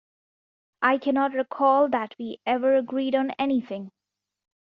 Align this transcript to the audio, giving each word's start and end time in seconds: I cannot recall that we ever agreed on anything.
I 0.81 0.97
cannot 0.97 1.33
recall 1.35 1.87
that 1.89 2.15
we 2.17 2.39
ever 2.43 2.75
agreed 2.75 3.13
on 3.13 3.29
anything. 3.37 3.91